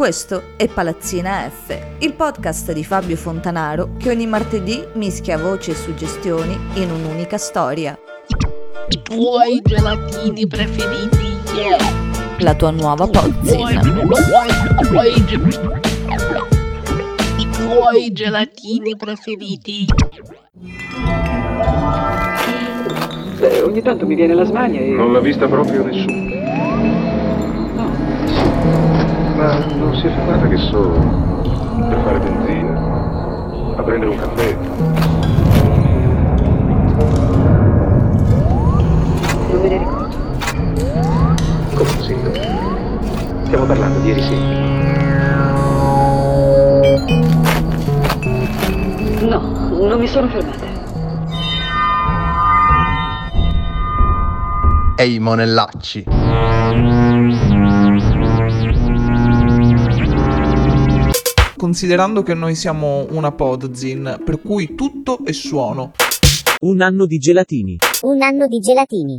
Questo 0.00 0.54
è 0.56 0.66
Palazzina 0.66 1.46
F, 1.50 1.78
il 1.98 2.14
podcast 2.14 2.72
di 2.72 2.82
Fabio 2.84 3.16
Fontanaro 3.16 3.96
che 3.98 4.08
ogni 4.08 4.26
martedì 4.26 4.82
mischia 4.94 5.36
voci 5.36 5.72
e 5.72 5.74
suggestioni 5.74 6.58
in 6.76 6.90
un'unica 6.90 7.36
storia. 7.36 7.98
I 8.88 9.02
tuoi 9.02 9.60
gelatini 9.62 10.46
preferiti? 10.46 11.36
La 12.38 12.54
tua 12.54 12.70
nuova 12.70 13.06
pozzina. 13.08 13.82
I 17.36 17.50
tuoi 17.50 18.12
gelatini 18.12 18.96
preferiti? 18.96 19.84
Beh, 23.38 23.60
ogni 23.60 23.82
tanto 23.82 24.06
mi 24.06 24.14
viene 24.14 24.32
la 24.32 24.44
smania 24.44 24.80
e... 24.80 24.92
Non 24.92 25.12
l'ha 25.12 25.20
vista 25.20 25.46
proprio 25.46 25.84
nessuno. 25.84 26.29
Ma 29.40 29.56
non 29.74 29.94
si 29.94 30.06
è 30.06 30.10
fermata 30.10 30.46
che 30.48 30.58
so 30.58 30.90
per 31.88 31.98
fare 32.04 32.18
benzina, 32.18 32.78
a 33.74 33.82
prendere 33.82 34.10
un 34.10 34.18
caffè. 34.18 34.54
Non 39.48 39.60
me 39.62 39.68
ne 39.68 39.78
ricordo. 39.78 40.14
Come 41.74 41.90
sì? 42.02 42.14
Stiamo 43.44 43.64
parlando 43.64 43.98
di 44.00 44.08
ieri 44.08 44.22
sera. 44.24 45.52
No, 49.26 49.40
non 49.88 49.98
mi 49.98 50.06
sono 50.06 50.28
fermata. 50.28 50.66
Ehi 54.96 55.18
monellacci. 55.18 56.04
Considerando 61.60 62.22
che 62.22 62.32
noi 62.32 62.54
siamo 62.54 63.06
una 63.10 63.32
podzin, 63.32 64.22
per 64.24 64.40
cui 64.40 64.74
tutto 64.74 65.18
è 65.26 65.32
suono. 65.32 65.92
Un 66.60 66.80
anno 66.80 67.04
di 67.04 67.18
gelatini. 67.18 67.76
Un 68.00 68.22
anno 68.22 68.46
di 68.46 68.60
gelatini. 68.60 69.18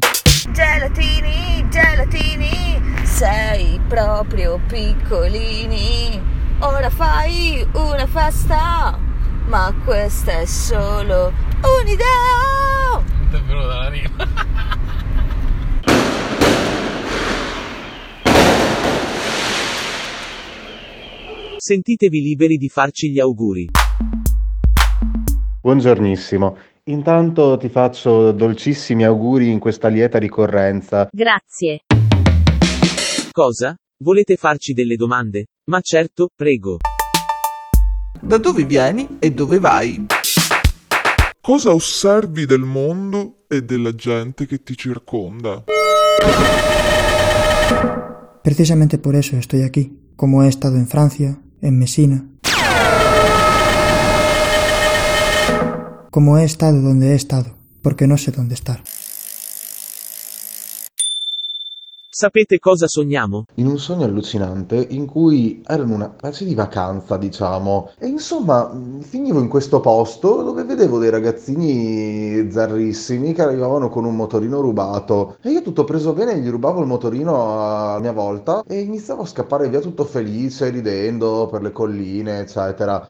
Gelatini, 0.52 1.70
gelatini, 1.70 2.82
sei 3.04 3.80
proprio 3.88 4.60
piccolini. 4.68 6.20
Ora 6.62 6.90
fai 6.90 7.64
una 7.74 8.08
festa, 8.08 8.98
ma 9.46 9.72
questa 9.86 10.40
è 10.40 10.46
solo 10.46 11.32
un'idea. 11.80 12.51
Sentitevi 21.64 22.22
liberi 22.22 22.58
di 22.58 22.70
farci 22.70 23.12
gli 23.12 23.20
auguri. 23.20 23.70
Buongiornissimo. 25.62 26.58
Intanto 26.86 27.56
ti 27.58 27.70
faccio 27.70 28.32
dolcissimi 28.32 29.04
auguri 29.04 29.52
in 29.52 29.60
questa 29.60 29.88
lieta 29.88 30.18
ricorrenza. 30.18 31.08
Grazie. 31.12 31.82
Cosa? 33.32 33.76
Volete 34.04 34.38
farci 34.38 34.74
delle 34.74 34.96
domande? 34.96 35.50
Ma 35.66 35.82
certo, 35.82 36.30
prego. 36.36 36.78
Da 38.20 38.40
dove 38.40 38.64
vieni 38.66 39.18
e 39.20 39.32
dove 39.32 39.60
vai? 39.60 40.08
Cosa 41.40 41.76
osservi 41.76 42.48
del 42.48 42.62
mondo 42.62 43.46
e 43.48 43.62
della 43.62 43.94
gente 43.94 44.48
che 44.48 44.64
ti 44.64 44.76
circonda? 44.76 45.66
Precisamente 48.42 48.98
por 48.98 49.14
eso 49.14 49.36
estoy 49.36 49.62
aquí, 49.62 50.12
como 50.16 50.44
he 50.44 50.48
estado 50.48 50.78
en 50.78 50.88
Francia, 50.88 51.40
en 51.62 51.80
Messina. 51.80 52.26
Como 56.10 56.38
he 56.38 56.44
estado 56.44 56.82
donde 56.82 57.12
he 57.12 57.16
estado, 57.16 57.56
porque 57.82 58.08
no 58.08 58.18
sé 58.18 58.32
dónde 58.32 58.56
estar. 58.56 58.84
Sapete 62.14 62.60
cosa 62.60 62.88
sogniamo? 62.88 63.46
In 63.56 63.68
un 63.68 63.80
sogno 63.80 64.04
allucinante 64.04 64.86
in 64.90 65.06
cui 65.06 65.64
ero 65.66 65.84
in 65.84 65.92
una 65.92 66.14
specie 66.18 66.44
di 66.44 66.54
vacanza, 66.54 67.16
diciamo, 67.16 67.92
e 67.98 68.08
insomma 68.08 68.70
finivo 69.00 69.40
in 69.40 69.48
questo 69.48 69.80
posto 69.80 70.44
dove 70.44 70.66
vedevo 70.66 71.00
dei 71.00 71.10
ragazzini 71.10 72.52
zarrissimi 72.52 73.32
che 73.32 73.44
arrivavano 73.44 73.88
con 73.88 74.04
un 74.04 74.18
motorino 74.18 74.60
rubato 74.60 75.38
e 75.42 75.52
io 75.52 75.62
tutto 75.62 75.86
preso 75.86 76.12
bene 76.12 76.38
gli 76.40 76.50
rubavo 76.50 76.82
il 76.82 76.88
motorino 76.88 77.94
a 77.96 77.98
mia 78.02 78.12
volta 78.12 78.62
e 78.68 78.82
iniziavo 78.82 79.22
a 79.22 79.26
scappare 79.26 79.70
via 79.70 79.80
tutto 79.80 80.04
felice, 80.04 80.70
ridendo 80.70 81.48
per 81.50 81.62
le 81.62 81.72
colline, 81.72 82.40
eccetera. 82.40 83.08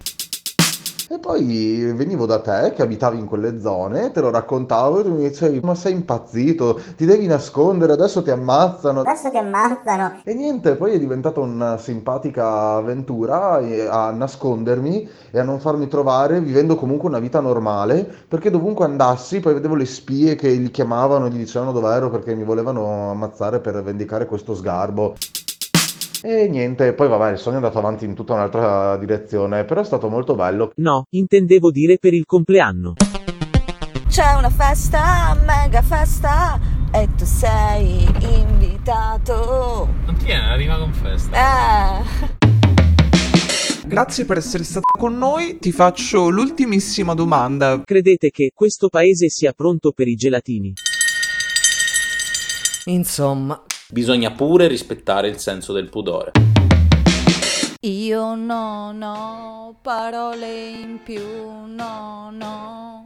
Poi 1.22 1.94
venivo 1.96 2.26
da 2.26 2.42
te 2.42 2.74
che 2.76 2.82
abitavi 2.82 3.20
in 3.20 3.28
quelle 3.28 3.60
zone, 3.60 4.12
te 4.12 4.22
lo 4.22 4.32
raccontavo 4.32 5.00
e 5.00 5.04
tu 5.04 5.14
mi 5.14 5.30
dicevi 5.30 5.60
ma 5.62 5.76
sei 5.76 5.94
impazzito, 5.94 6.82
ti 6.98 7.06
devi 7.06 7.28
nascondere, 7.28 7.94
adesso 7.94 8.24
ti 8.24 8.32
ammazzano. 8.32 9.02
Adesso 9.02 9.30
ti 9.30 9.38
ammazzano. 9.38 10.22
E 10.24 10.34
niente, 10.34 10.76
poi 10.76 10.94
è 10.94 11.00
diventata 11.00 11.40
una 11.40 11.78
simpatica 11.78 12.74
avventura 12.78 13.60
eh, 13.60 13.86
a 13.86 14.10
nascondermi 14.10 15.08
e 15.30 15.40
a 15.40 15.44
non 15.44 15.60
farmi 15.60 15.88
trovare 15.88 16.42
vivendo 16.42 16.76
comunque 16.76 17.08
una 17.08 17.20
vita 17.20 17.40
normale, 17.40 18.12
perché 18.28 18.50
dovunque 18.50 18.86
andassi 18.86 19.40
poi 19.42 19.54
vedevo 19.54 19.76
le 19.76 19.86
spie 19.86 20.34
che 20.34 20.50
li 20.50 20.72
chiamavano 20.72 21.28
e 21.28 21.30
gli 21.30 21.38
dicevano 21.38 21.72
dove 21.72 21.94
ero 21.94 22.10
perché 22.10 22.34
mi 22.34 22.44
volevano 22.44 23.12
ammazzare 23.12 23.60
per 23.60 23.84
vendicare 23.84 24.26
questo 24.26 24.56
sgarbo. 24.56 25.14
E 26.24 26.48
niente, 26.48 26.94
poi 26.94 27.08
vabbè, 27.08 27.32
il 27.32 27.40
sogno 27.40 27.56
è 27.56 27.58
andato 27.58 27.80
avanti 27.80 28.06
in 28.06 28.14
tutta 28.14 28.34
un'altra 28.34 28.96
direzione, 28.98 29.66
però 29.66 29.82
è 29.82 29.84
stato 29.84 30.08
molto 30.08 30.36
bello. 30.36 30.72
No, 30.76 31.06
intendevo 31.10 31.72
dire 31.72 31.98
per 31.98 32.14
il 32.14 32.26
compleanno. 32.26 32.94
C'è 34.08 34.34
una 34.38 34.52
festa, 34.52 35.36
mega 35.44 35.82
festa, 35.82 36.60
e 36.92 37.08
tu 37.18 37.26
sei 37.26 38.08
invitato. 38.20 39.90
Non 40.06 40.16
ti 40.16 40.26
viene 40.26 40.46
la 40.46 40.56
rima 40.56 40.78
con 40.78 40.94
festa? 40.94 41.36
Eh. 41.36 42.04
Grazie 43.88 44.26
per 44.26 44.38
essere 44.38 44.64
stato 44.64 44.86
con 44.96 45.18
noi, 45.18 45.58
ti 45.58 45.72
faccio 45.72 46.30
l'ultimissima 46.30 47.16
domanda. 47.16 47.82
Credete 47.84 48.30
che 48.30 48.52
questo 48.54 48.90
paese 48.90 49.28
sia 49.28 49.54
pronto 49.54 49.92
per 49.92 50.08
i 50.08 50.14
gelatini? 50.14 50.74
Insomma, 52.86 53.60
bisogna 53.92 54.32
pure 54.32 54.68
rispettare 54.68 55.28
il 55.28 55.38
senso 55.38 55.74
del 55.74 55.90
pudore. 55.90 56.32
Io 57.82 58.36
non 58.36 59.02
ho 59.02 59.76
parole 59.82 60.70
in 60.70 61.00
più, 61.04 61.22
no, 61.66 62.30
no. 62.32 63.06